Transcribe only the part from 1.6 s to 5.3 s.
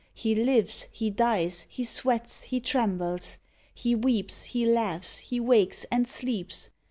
he sweats, he trembles. He weeps, he laughs,